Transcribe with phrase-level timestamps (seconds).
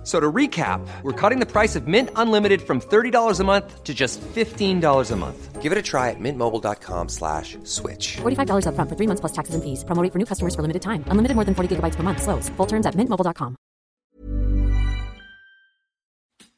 [0.00, 3.84] F- So to recap, we're cutting the price of Mint Unlimited from $30 a month
[3.84, 5.62] to just $15 a month.
[5.62, 8.16] Give it a try at mintmobile.com slash switch.
[8.22, 9.84] $45 upfront for three months plus taxes and fees.
[9.84, 11.04] Promo rate for new customers for limited time.
[11.10, 12.22] Unlimited more than 40 gigabytes per month.
[12.22, 12.48] Slows.
[12.56, 13.56] Full terms at mintmobile.com.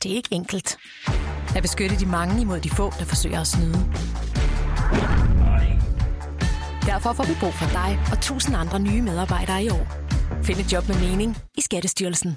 [0.02, 0.76] Det er ikke enkelt.
[1.56, 3.78] At beskytte de mange imod de få, der forsøger at snyde.
[6.86, 9.86] Derfor får vi brug for dig og tusind andre nye medarbejdere i år.
[10.42, 12.36] Find et job med mening i Skattestyrelsen.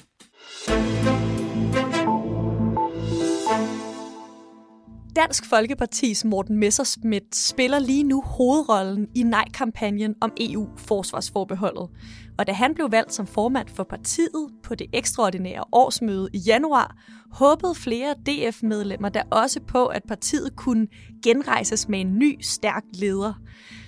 [5.16, 11.90] Dansk Folkepartis Morten Messerschmidt spiller lige nu hovedrollen i nej-kampagnen om EU-forsvarsforbeholdet.
[12.38, 16.96] Og da han blev valgt som formand for partiet på det ekstraordinære årsmøde i januar,
[17.32, 20.88] håbede flere DF-medlemmer der også på, at partiet kunne
[21.24, 23.34] genrejses med en ny, stærk leder.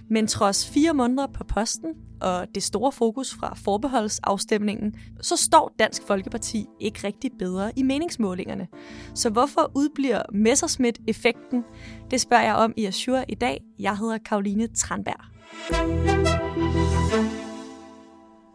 [0.10, 6.02] Men trods fire måneder på posten og det store fokus fra forbeholdsafstemningen, så står Dansk
[6.08, 8.68] Folkeparti ikke rigtig bedre i meningsmålingerne.
[9.16, 11.64] Så hvorfor udbliver Messerschmidt-effekten?
[12.12, 13.62] Det spørger jeg om i Azure i dag.
[13.80, 15.24] Jeg hedder Karoline Tranberg.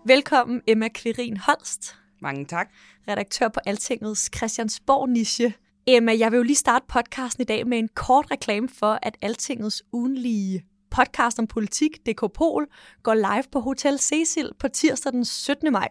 [0.06, 2.70] Velkommen Emma Kvirin Holst, Mange tak.
[3.08, 5.52] redaktør på Altingets Christiansborg-niche.
[5.86, 9.16] Emma, jeg vil jo lige starte podcasten i dag med en kort reklame for, at
[9.22, 12.66] Altingets ugenlige podcast om politik, DK Pol,
[13.02, 15.72] går live på Hotel Cecil på tirsdag den 17.
[15.72, 15.88] maj.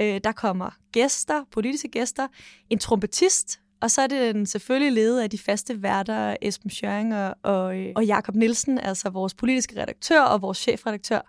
[0.00, 2.28] Øh, der kommer gæster, politiske gæster,
[2.70, 7.14] en trompetist, og så er det den selvfølgelig ledet af de faste værter, Esben Schøring
[7.14, 11.20] og, og, øh, og Jakob Nielsen, altså vores politiske redaktør og vores chefredaktør.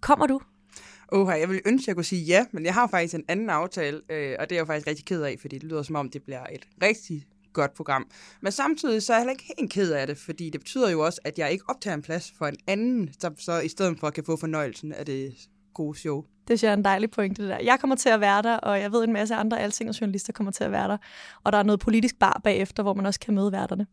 [0.00, 0.40] Kommer du?
[1.12, 3.50] Åh, jeg ville ønske, at jeg kunne sige ja, men jeg har faktisk en anden
[3.50, 5.96] aftale, øh, og det er jeg jo faktisk rigtig ked af, fordi det lyder som
[5.96, 7.26] om, det bliver et rigtig
[7.56, 8.06] godt program.
[8.40, 11.00] Men samtidig så er jeg heller ikke helt ked af det, fordi det betyder jo
[11.00, 14.10] også, at jeg ikke optager en plads for en anden, som så i stedet for
[14.10, 15.34] kan få fornøjelsen af det
[15.74, 16.24] gode show.
[16.48, 17.58] Det synes jeg er en dejlig pointe, det der.
[17.58, 20.52] Jeg kommer til at være der, og jeg ved, en masse andre Altingers journalister kommer
[20.52, 20.96] til at være der.
[21.44, 23.86] Og der er noget politisk bar bagefter, hvor man også kan møde værterne.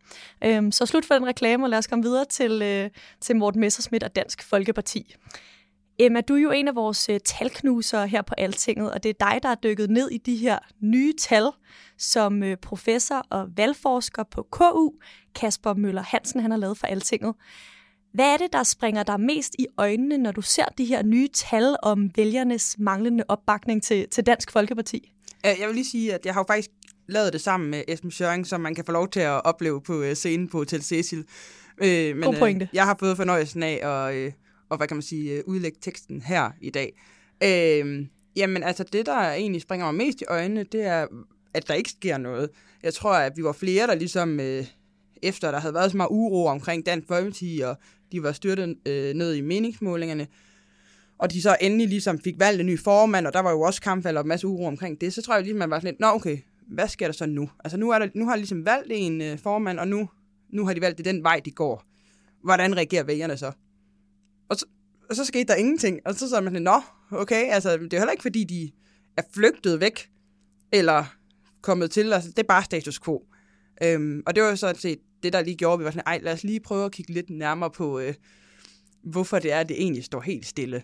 [0.44, 2.90] Øhm, så slut for den reklame, og lad os komme videre til, øh,
[3.22, 5.16] til Morten Messerschmidt og Dansk Folkeparti.
[6.00, 9.31] Emma, du er jo en af vores øh, talknusere her på Altinget, og det er
[9.31, 11.50] dig, der er dykket ned i de her nye tal,
[11.98, 14.92] som øh, professor og valgforsker på KU,
[15.36, 17.36] Kasper Møller Hansen, han har lavet for Altinget.
[18.14, 21.28] Hvad er det, der springer dig mest i øjnene, når du ser de her nye
[21.28, 25.12] tal om vælgernes manglende opbakning til, til Dansk Folkeparti?
[25.44, 26.70] Jeg vil lige sige, at jeg har jo faktisk
[27.08, 30.02] lavet det sammen med Esben Schøring, som man kan få lov til at opleve på
[30.02, 31.25] øh, scenen på Hotel Cecil.
[31.84, 32.70] Øh, men God pointe.
[32.74, 34.31] jeg har fået fornøjelsen af at, øh,
[34.73, 37.01] og hvad kan man sige, øh, udlægge teksten her i dag.
[37.44, 41.07] Øh, jamen altså, det der egentlig springer mig mest i øjnene, det er,
[41.53, 42.50] at der ikke sker noget.
[42.83, 44.66] Jeg tror, at vi var flere, der ligesom, øh,
[45.22, 47.75] efter der havde været så meget uro omkring Dansk Folkeparti, og
[48.12, 50.28] de var styrtet øh, ned i meningsmålingerne,
[51.17, 53.81] og de så endelig ligesom fik valgt en ny formand, og der var jo også
[53.81, 56.07] kamp og masse uro omkring det, så tror jeg ligesom, man var sådan lidt, nå
[56.07, 57.50] okay, hvad sker der så nu?
[57.63, 60.09] Altså nu, er der, nu har de ligesom valgt en øh, formand, og nu,
[60.50, 61.83] nu har de valgt det den vej, de går.
[62.44, 63.51] Hvordan reagerer vælgerne så?
[64.50, 64.66] Og så,
[65.09, 66.81] og så skete der ingenting, og så sagde man nå,
[67.12, 68.72] okay, altså det er heller ikke fordi, de
[69.18, 70.09] er flygtet væk,
[70.72, 71.06] eller
[71.62, 73.24] kommet til, altså det er bare status quo.
[73.84, 76.20] Øhm, og det var jo sådan set det, der lige gjorde, vi var sådan, ej,
[76.24, 78.14] lad os lige prøve at kigge lidt nærmere på, øh,
[79.04, 80.84] hvorfor det er, at det egentlig står helt stille.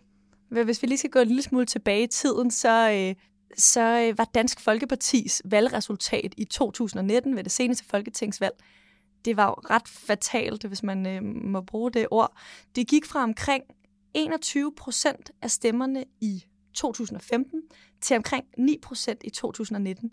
[0.50, 3.16] Hvis vi lige skal gå en lille smule tilbage i tiden, så, øh,
[3.58, 8.54] så øh, var Dansk Folkepartis valgresultat i 2019 ved det seneste folketingsvalg,
[9.26, 12.38] det var jo ret fatalt, hvis man øh, må bruge det ord.
[12.76, 13.64] Det gik fra omkring
[14.14, 17.62] 21 procent af stemmerne i 2015
[18.02, 20.12] til omkring 9 procent i 2019.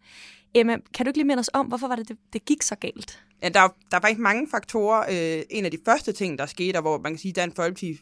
[0.54, 2.74] Emma, kan du ikke lige minde os om, hvorfor var det, det, det gik så
[2.74, 3.24] galt?
[3.42, 5.00] Ja, der, der var ikke mange faktorer.
[5.00, 7.56] Øh, en af de første ting, der skete, og hvor man kan sige, at Dansk
[7.56, 7.98] Folkeparti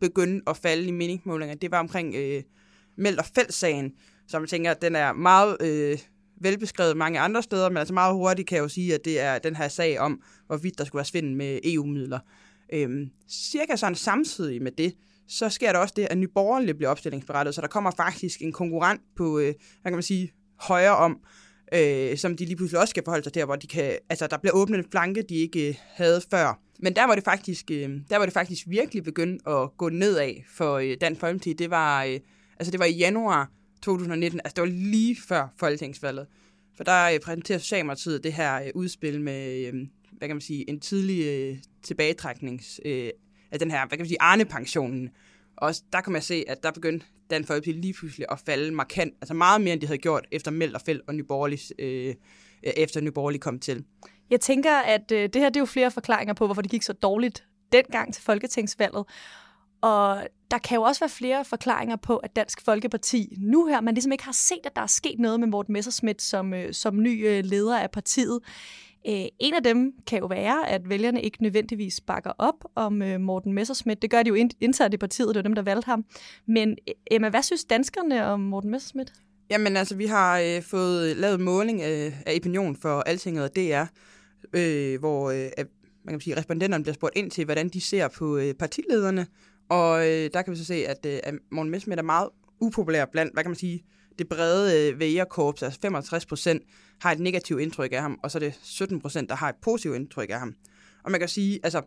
[0.00, 2.42] begyndte at falde i meningsmålinger, det var omkring øh,
[2.96, 3.92] Meld- og Fældssagen,
[4.28, 5.98] som jeg tænker, den er meget øh,
[6.40, 9.38] velbeskrevet mange andre steder, men altså meget hurtigt kan jeg jo sige, at det er
[9.38, 12.18] den her sag om, hvorvidt der skulle være svindel med EU-midler.
[12.72, 14.94] Øhm, cirka sådan samtidig med det,
[15.28, 19.00] så sker der også det, at nyborgerlige bliver opstillingsberettet, så der kommer faktisk en konkurrent
[19.16, 21.20] på, øh, hvad kan man sige, højre om,
[21.74, 24.38] øh, som de lige pludselig også skal forholde sig til, hvor de kan, altså, der
[24.38, 26.60] bliver åbnet en flanke, de ikke øh, havde før.
[26.78, 30.32] Men der var det faktisk, øh, der var det faktisk virkelig begyndt at gå nedad
[30.56, 31.52] for øh, Dansk Folkeparti.
[31.52, 32.20] Det var, øh,
[32.58, 33.50] altså, det var i januar
[33.82, 36.26] 2019, altså det var lige før folketingsvalget.
[36.76, 39.74] For der øh, præsenterer Socialdemokratiet det her øh, udspil med, øh,
[40.12, 42.80] hvad kan man sige, en tidlig tilbagetræknings
[43.52, 45.10] af den her, hvad kan man sige, Arne-pensionen.
[45.56, 49.14] Og der kan man se, at der begyndte Dansk Folkeparti lige pludselig at falde markant,
[49.20, 52.14] altså meget mere, end de havde gjort efter Meld og Fæld og Nyborgerlig, øh,
[52.62, 53.84] efter Nyborgerlig kom til.
[54.30, 56.82] Jeg tænker, at øh, det her det er jo flere forklaringer på, hvorfor det gik
[56.82, 59.04] så dårligt dengang til Folketingsvalget.
[59.80, 63.94] Og der kan jo også være flere forklaringer på, at Dansk Folkeparti nu her, man
[63.94, 67.02] ligesom ikke har set, at der er sket noget med Morten Messerschmidt som, øh, som
[67.02, 68.40] ny øh, leder af partiet.
[69.08, 73.52] Øh, en af dem kan jo være, at vælgerne ikke nødvendigvis bakker op om Morten
[73.52, 74.02] Messerschmidt.
[74.02, 76.04] Det gør de jo internt i partiet, det er dem, der valgte ham.
[76.46, 76.76] Men
[77.10, 79.12] Emma, hvad synes danskerne om Morten Messerschmidt?
[79.50, 83.84] Jamen altså, vi har øh, fået lavet måling af, af opinion for Altinget og DR,
[84.52, 85.50] øh, hvor øh,
[86.04, 89.26] man kan sige, respondenterne bliver spurgt ind til, hvordan de ser på øh, partilederne.
[89.70, 92.28] Og øh, der kan vi så se, at, øh, at Morten Messerschmidt er meget
[92.60, 93.84] upopulær blandt, hvad kan man sige,
[94.18, 96.62] det brede øh, vælgerkorps, altså 65 procent,
[97.00, 99.54] har et negativt indtryk af ham, og så er det 17 procent, der har et
[99.62, 100.54] positivt indtryk af ham.
[101.04, 101.82] Og man kan sige, altså,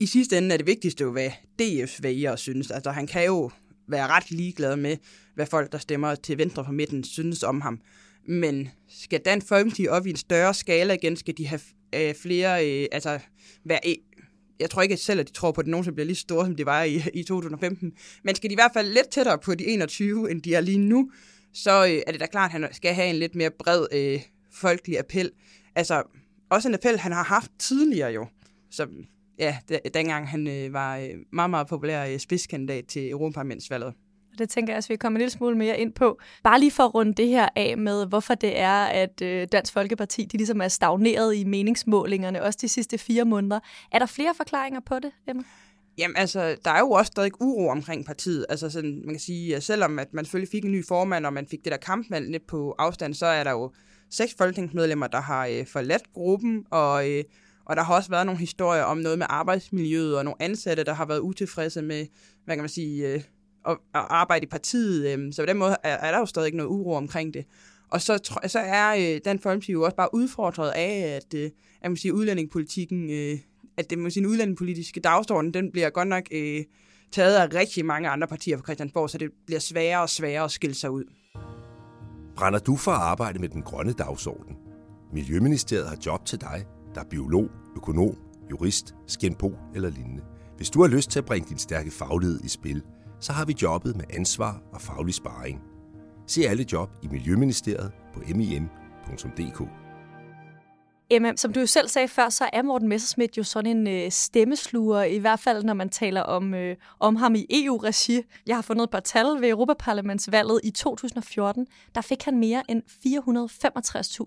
[0.00, 1.30] i sidste ende er det vigtigste jo, hvad
[1.62, 2.70] DF's vælgere synes.
[2.70, 3.50] Altså, han kan jo
[3.88, 4.96] være ret ligeglad med,
[5.34, 7.80] hvad folk, der stemmer til venstre for midten, synes om ham.
[8.28, 11.60] Men skal Dansk Folkeparti op i en større skala igen, skal de have
[11.94, 13.18] øh, flere, øh, altså
[13.64, 13.80] være
[14.60, 16.56] jeg tror ikke selv, at de tror på, at det nogensinde bliver lige store, som
[16.56, 17.92] de var i, i 2015.
[18.22, 20.78] Men skal de i hvert fald lidt tættere på de 21, end de er lige
[20.78, 21.10] nu,
[21.52, 24.20] så øh, er det da klart, at han skal have en lidt mere bred øh,
[24.52, 25.30] folkelig appel.
[25.74, 26.02] Altså,
[26.50, 28.26] også en appel, han har haft tidligere jo.
[28.70, 28.86] Så
[29.38, 29.58] ja,
[29.94, 33.94] dengang han øh, var øh, meget, meget populær øh, spidskandidat til Europaparlamentsvalget.
[34.34, 36.18] Og det tænker jeg også, vi kommer en lille smule mere ind på.
[36.44, 39.72] Bare lige for at runde det her af med, hvorfor det er, at øh, Dansk
[39.72, 43.60] Folkeparti de ligesom er stagneret i meningsmålingerne, også de sidste fire måneder.
[43.92, 45.42] Er der flere forklaringer på det, Emma?
[45.98, 48.46] Jamen altså, der er jo også stadig uro omkring partiet.
[48.48, 51.32] Altså sådan, man kan sige, at selvom at man selvfølgelig fik en ny formand, og
[51.32, 53.72] man fik det der kampvalg lidt på afstand, så er der jo
[54.10, 57.24] seks folketingsmedlemmer, der har øh, forladt gruppen, og, øh,
[57.66, 60.94] og der har også været nogle historier om noget med arbejdsmiljøet, og nogle ansatte, der
[60.94, 62.06] har været utilfredse med,
[62.44, 63.22] hvad kan man sige, øh,
[63.66, 65.18] at, at arbejde i partiet.
[65.18, 67.44] Øh, så på den måde er, er der jo stadig ikke noget uro omkring det.
[67.90, 71.50] Og så, så er øh, den Folkeparti jo også bare udfordret af, at, øh,
[71.80, 73.38] at man siger, udlændingepolitikken, øh,
[73.76, 76.64] at det, man sige, udlændingepolitiske dagsorden, den bliver godt nok øh,
[77.12, 80.50] taget af rigtig mange andre partier fra Christiansborg, så det bliver sværere og sværere at
[80.50, 81.04] skille sig ud.
[82.36, 84.56] Brænder du for at arbejde med den grønne dagsorden?
[85.12, 86.64] Miljøministeriet har job til dig,
[86.94, 88.16] der er biolog, økonom,
[88.50, 90.22] jurist, skændpol eller lignende.
[90.56, 92.82] Hvis du har lyst til at bringe din stærke faglighed i spil–
[93.24, 95.60] så har vi jobbet med ansvar og faglig sparring.
[96.26, 99.83] Se alle job i Miljøministeriet på mim.dk.
[101.10, 104.10] Emma, som du jo selv sagde før, så er Morten Messerschmidt jo sådan en øh,
[104.10, 108.22] stemmesluger, i hvert fald når man taler om, øh, om ham i EU-regi.
[108.46, 111.66] Jeg har fundet et par tal ved Europaparlamentsvalget i 2014.
[111.94, 112.82] Der fik han mere end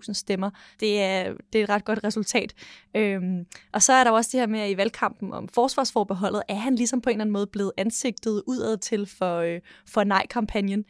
[0.06, 0.50] 465.000 stemmer.
[0.80, 2.54] Det er, det er et ret godt resultat.
[2.96, 6.54] Øhm, og så er der også det her med, at i valgkampen om forsvarsforbeholdet, er
[6.54, 10.84] han ligesom på en eller anden måde blevet ansigtet udad til for, øh, for nej-kampagnen.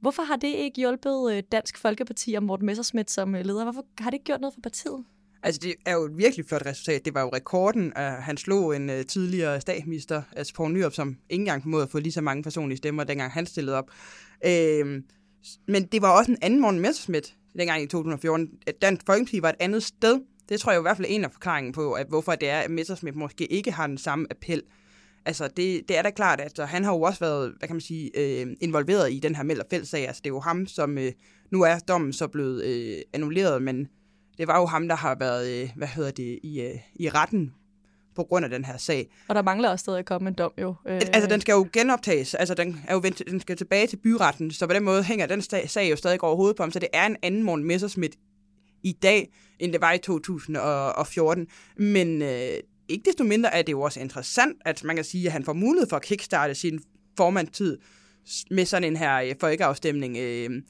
[0.00, 3.62] Hvorfor har det ikke hjulpet øh, Dansk Folkeparti og Morten Messerschmidt som øh, leder?
[3.62, 5.04] Hvorfor har det ikke gjort noget for partiet?
[5.42, 7.04] Altså, det er jo et virkelig flot resultat.
[7.04, 11.16] Det var jo rekorden, at han slog en uh, tidligere statsminister, altså Poul Nyrup, som
[11.30, 13.90] ikke engang formåede at få lige så mange personlige stemmer, dengang han stillede op.
[14.46, 15.02] Øh,
[15.68, 18.48] men det var også en anden Morten Messerschmidt, dengang i 2014.
[18.66, 20.20] At Dansk Folkeparti var et andet sted.
[20.48, 22.60] Det tror jeg i hvert fald er en af forklaringen på, at hvorfor det er,
[22.60, 24.62] at Messerschmidt måske ikke har den samme appel.
[25.26, 27.74] Altså, det, det er da klart, at altså, han har jo også været, hvad kan
[27.74, 30.06] man sige, øh, involveret i den her Melder Fældsag.
[30.06, 31.12] Altså, det er jo ham, som øh,
[31.50, 33.88] nu er dommen så blevet øh, annulleret, men
[34.40, 37.54] det var jo ham, der har været, øh, hvad hedder det, i, øh, i retten
[38.14, 39.10] på grund af den her sag.
[39.28, 40.74] Og der mangler også stadig at komme en dom jo.
[40.88, 40.94] Øh.
[40.94, 42.34] Altså, den skal jo genoptages.
[42.34, 45.26] Altså, den, er jo vendt, den skal tilbage til byretten, så på den måde hænger
[45.26, 46.72] den sag jo stadig over hovedet på ham.
[46.72, 48.16] Så det er en anden Morten Messersmith
[48.82, 51.46] i dag, end det var i 2014.
[51.76, 52.50] Men øh,
[52.88, 55.52] ikke desto mindre er det jo også interessant, at man kan sige, at han får
[55.52, 56.80] mulighed for at kickstarte sin
[57.16, 57.78] formandtid
[58.50, 60.16] med sådan en her øh, folkeafstemning.
[60.16, 60.62] Øh,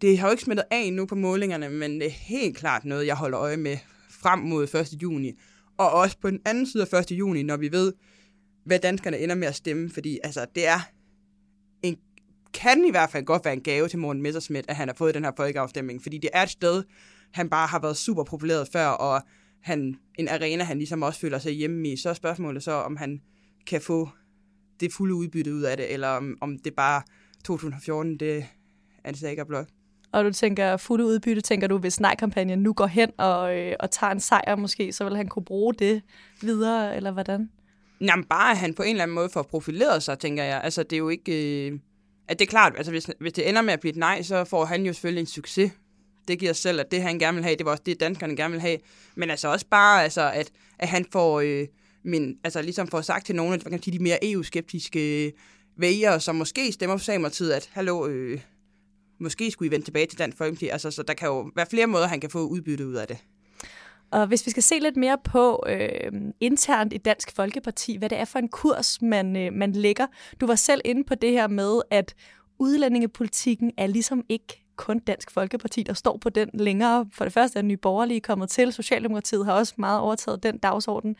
[0.00, 3.06] det har jo ikke smittet af nu på målingerne, men det er helt klart noget,
[3.06, 3.76] jeg holder øje med
[4.10, 5.02] frem mod 1.
[5.02, 5.32] juni.
[5.78, 7.10] Og også på den anden side af 1.
[7.10, 7.92] juni, når vi ved,
[8.64, 10.80] hvad danskerne ender med at stemme, fordi altså, det er
[11.82, 11.96] en,
[12.54, 15.14] kan i hvert fald godt være en gave til Morten Messerschmidt, at han har fået
[15.14, 16.84] den her folkeafstemning, fordi det er et sted,
[17.32, 19.22] han bare har været super populeret før, og
[19.62, 21.96] han, en arena, han ligesom også føler sig hjemme i.
[21.96, 23.20] Så er spørgsmålet så, om han
[23.66, 24.08] kan få
[24.80, 27.02] det fulde udbytte ud af det, eller om, om det bare
[27.44, 28.46] 2014, det
[29.04, 29.68] er det sikkert blot.
[30.12, 33.90] Og du tænker fulde udbytte, tænker du, hvis nej-kampagnen nu går hen og, øh, og
[33.90, 36.02] tager en sejr måske, så vil han kunne bruge det
[36.40, 37.50] videre, eller hvordan?
[38.00, 40.60] Jamen bare, at han på en eller anden måde får profileret sig, tænker jeg.
[40.64, 41.66] Altså, det er jo ikke...
[41.66, 41.78] Øh,
[42.28, 44.44] at det er klart, altså hvis, hvis det ender med at blive et nej, så
[44.44, 45.72] får han jo selvfølgelig en succes
[46.28, 48.52] det giver selv, at det han gerne vil have, det var også det, danskerne gerne
[48.52, 48.78] vil have.
[49.14, 51.66] Men altså også bare, altså, at, at han får, øh,
[52.04, 55.32] min, altså ligesom får sagt til nogle af de mere EU-skeptiske øh,
[55.76, 58.40] vælgere, som måske stemmer på Socialdemokratiet, at hallo, øh,
[59.18, 60.68] måske skulle I vende tilbage til Dansk Folkeparti.
[60.68, 63.18] Altså, så der kan jo være flere måder, han kan få udbytte ud af det.
[64.10, 68.18] Og hvis vi skal se lidt mere på øh, internt i Dansk Folkeparti, hvad det
[68.18, 70.06] er for en kurs, man, øh, man lægger.
[70.40, 72.14] Du var selv inde på det her med, at
[72.58, 77.06] udlændingepolitikken er ligesom ikke kun Dansk Folkeparti, der står på den længere.
[77.12, 78.72] For det første er Nye Borgerlige kommet til.
[78.72, 81.16] Socialdemokratiet har også meget overtaget den dagsorden.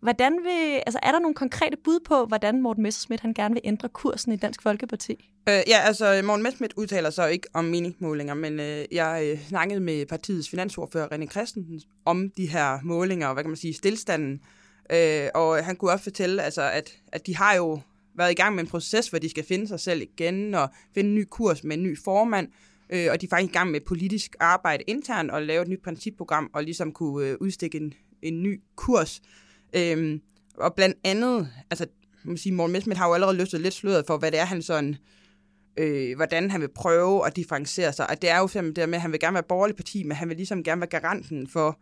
[0.00, 3.60] Hvordan vil, altså er der nogle konkrete bud på, hvordan Morten Messerschmidt han gerne vil
[3.64, 5.30] ændre kursen i Dansk Folkeparti?
[5.48, 9.80] Øh, ja, altså Morten Messerschmidt udtaler sig ikke om meningsmålinger, men øh, jeg øh, snakkede
[9.80, 14.40] med partiets finansordfører René Christensen om de her målinger, og hvad kan man sige, stillstanden.
[14.92, 17.80] Øh, og øh, han kunne også fortælle, altså, at, at de har jo
[18.14, 21.10] været i gang med en proces, hvor de skal finde sig selv igen og finde
[21.10, 22.48] en ny kurs med en ny formand.
[22.90, 25.82] Øh, og de er faktisk i gang med politisk arbejde internt og lave et nyt
[25.82, 29.20] principprogram og ligesom kunne øh, udstikke en, en ny kurs.
[29.72, 30.20] Øhm,
[30.56, 31.86] og blandt andet, altså,
[32.24, 34.62] man sige, Morten Messmith har jo allerede løftet lidt sløret for, hvad det er, han
[34.62, 34.96] sådan,
[35.76, 38.10] øh, hvordan han vil prøve at differentiere sig.
[38.10, 40.16] Og det er jo simpelthen det med, at han vil gerne være borgerlig parti, men
[40.16, 41.80] han vil ligesom gerne være garanten for,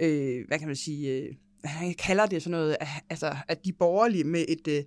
[0.00, 1.34] øh, hvad kan man sige, øh,
[1.64, 2.76] han kalder det sådan noget,
[3.10, 4.86] altså, at de borgerlige med et, øh, et,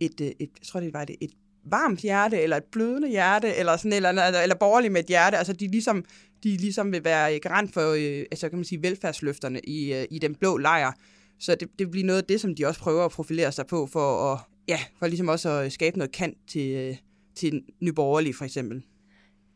[0.00, 1.30] et, øh, et, jeg tror det var det, et
[1.64, 5.06] varmt hjerte, eller et blødende hjerte, eller sådan eller, eller, altså, eller borgerlige med et
[5.06, 6.04] hjerte, altså de ligesom,
[6.42, 10.18] de ligesom vil være garant for, øh, altså kan man sige, velfærdsløfterne i, øh, i
[10.18, 10.92] den blå lejr.
[11.40, 13.86] Så det, det bliver noget af det, som de også prøver at profilere sig på,
[13.86, 16.96] for at, ja, for ligesom også at skabe noget kant til, øh,
[17.36, 18.82] til nyborgerlige for eksempel.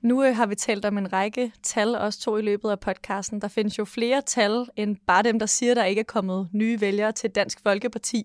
[0.03, 3.41] Nu øh, har vi talt om en række tal, også to i løbet af podcasten.
[3.41, 6.81] Der findes jo flere tal end bare dem, der siger, der ikke er kommet nye
[6.81, 8.25] vælgere til Dansk Folkeparti.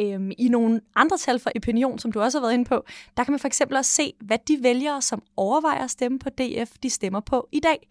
[0.00, 2.84] Øhm, I nogle andre tal fra Opinion, som du også har været inde på,
[3.16, 6.30] der kan man for eksempel også se, hvad de vælgere, som overvejer at stemme på
[6.30, 7.88] DF, de stemmer på i dag.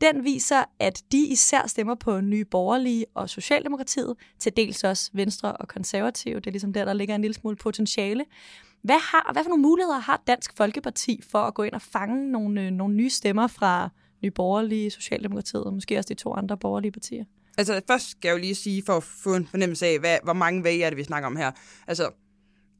[0.00, 5.52] Den viser, at de især stemmer på Nye Borgerlige og Socialdemokratiet, til dels også Venstre
[5.52, 6.34] og Konservative.
[6.34, 8.24] Det er ligesom der, der ligger en lille smule potentiale.
[8.82, 12.32] Hvad, har, hvad for nogle muligheder har Dansk Folkeparti for at gå ind og fange
[12.32, 13.88] nogle, øh, nogle nye stemmer fra
[14.22, 17.24] Nye Borgerlige, Socialdemokratiet og måske også de to andre borgerlige partier?
[17.58, 20.32] Altså først skal jeg jo lige sige, for at få en fornemmelse af, hvad, hvor
[20.32, 21.52] mange vælgere er det, vi snakker om her.
[21.86, 22.10] Altså,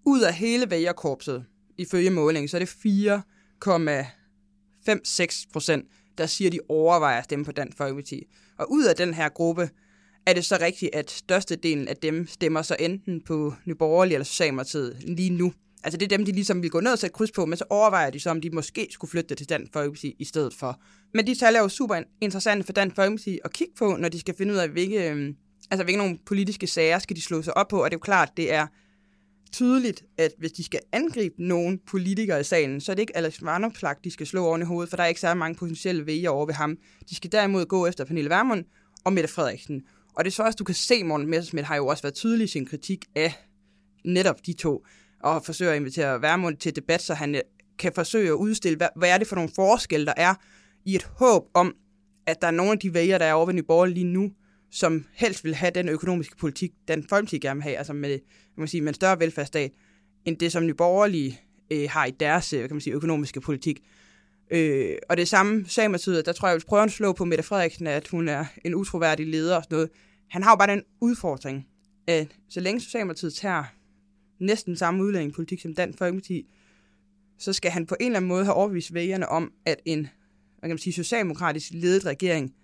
[0.06, 1.44] ud af hele vælgerkorpset,
[1.78, 5.84] ifølge målingen, så er det 4,56 procent,
[6.18, 8.26] der siger, de overvejer at stemme på Dansk Folkeparti.
[8.58, 9.70] Og ud af den her gruppe,
[10.26, 14.96] er det så rigtigt, at størstedelen af dem stemmer så enten på Nyborgerlig eller Socialdemokratiet
[15.00, 15.52] lige nu.
[15.84, 17.64] Altså det er dem, de ligesom vil gå ned og sætte kryds på, men så
[17.70, 20.80] overvejer de så, om de måske skulle flytte til Dansk Folkeparti i stedet for.
[21.14, 24.20] Men de tal er jo super interessante for Dansk Folkeparti at kigge på, når de
[24.20, 25.36] skal finde ud af, hvilke, øhm,
[25.70, 27.84] altså, hvilke nogle politiske sager skal de slå sig op på.
[27.84, 28.66] Og det er jo klart, det er
[29.52, 33.42] tydeligt, at hvis de skal angribe nogen politikere i salen, så er det ikke Alex
[33.42, 36.32] Vanopslagh, de skal slå oven i hovedet, for der er ikke særlig mange potentielle vælgere
[36.32, 36.78] over ved ham.
[37.10, 38.64] De skal derimod gå efter Pernille Vermund
[39.04, 39.82] og Mette Frederiksen.
[40.14, 42.44] Og det er så også, du kan se, Morten Messersmith har jo også været tydelig
[42.44, 43.32] i sin kritik af
[44.04, 44.84] netop de to,
[45.20, 47.40] og forsøger at invitere Vermund til debat, så han eh,
[47.78, 50.34] kan forsøge at udstille, hvad, hvad er det for nogle forskelle, der er
[50.84, 51.74] i et håb om,
[52.26, 54.30] at der er nogle af de vælgere, der er over ved Nyborg lige nu,
[54.70, 58.56] som helst vil have den økonomiske politik, den Folkeparti gerne vil have, altså med, kan
[58.56, 59.72] man sige, med en større velfærdsstat,
[60.24, 63.82] end det, som Nye Borgerlige øh, har i deres øh, kan man sige, økonomiske politik.
[64.50, 67.44] Øh, og det samme Socialdemokratiet, der tror jeg, jeg vil prøve at slå på Mette
[67.44, 69.90] Frederiksen, at hun er en utroværdig leder og sådan noget.
[70.30, 71.66] Han har jo bare den udfordring,
[72.06, 73.64] at så længe Socialdemokratiet tager
[74.40, 76.46] næsten samme udlændingepolitik som Dansk Folkeparti,
[77.38, 80.08] så skal han på en eller anden måde have overbevist vælgerne om, at en
[80.58, 82.54] hvad kan man sige, socialdemokratisk ledet regering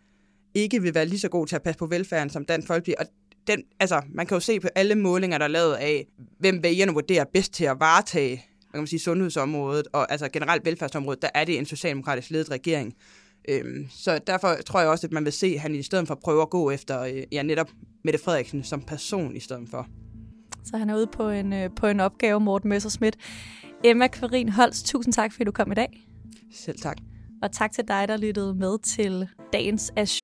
[0.54, 2.94] ikke vil være lige så god til at passe på velfærden som Dansk Folkeparti.
[2.98, 3.06] Og
[3.46, 6.06] den, altså, man kan jo se på alle målinger, der er lavet af,
[6.38, 8.44] hvem vælgerne vurderer bedst til at varetage
[8.74, 12.94] man kan sige, sundhedsområdet og altså generelt velfærdsområdet, der er det en socialdemokratisk ledet regering.
[13.48, 16.14] Øhm, så derfor tror jeg også, at man vil se, at han i stedet for
[16.14, 17.70] prøver at gå efter øh, ja, netop
[18.04, 19.86] Mette Frederiksen som person i stedet for.
[20.64, 23.16] Så han er ude på en, øh, på en opgave, Morten Messerschmidt.
[23.84, 26.06] Emma Kvarin Holst, tusind tak, fordi du kom i dag.
[26.52, 26.96] Selv tak.
[27.42, 30.23] Og tak til dig, der lyttede med til dagens Ash.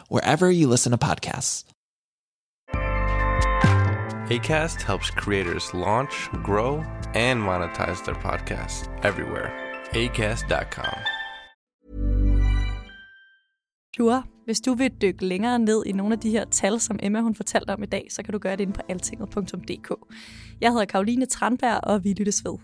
[0.09, 1.65] wherever you listen to podcasts.
[4.31, 9.51] ACAST helps creators launch, grow, and monetize their podcasts everywhere.
[9.93, 10.95] ACAST.com.
[13.93, 17.21] Plura, hvis du vil dykke længere ned i nogle af de her tal, som Emma
[17.21, 19.95] hun fortalte om i dag, så kan du gøre det inde på altinget.dk.
[20.61, 22.57] Jeg hedder Karoline Tranberg, og vi lyttes ved.